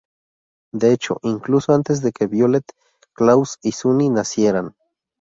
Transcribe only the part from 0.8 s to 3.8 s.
hecho, incluso antes de que Violet, Klaus y